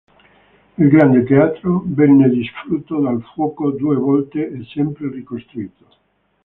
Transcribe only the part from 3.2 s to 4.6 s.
fuoco due volte